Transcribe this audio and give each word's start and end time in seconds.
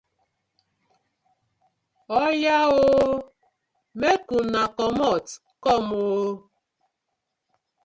Oya 2.21 2.57
ooo!! 2.77 3.15
Mek 3.99 4.23
una 4.39 4.61
komot 4.77 5.25
kom 5.63 5.85
oo! 6.03 6.31